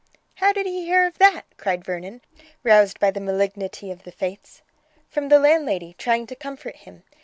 [0.37, 2.21] "How did he hear of that?" cried Vernon,
[2.63, 4.63] roused by the malignity of the Fates.
[5.11, 7.03] "From the landlady, trying to comfort him.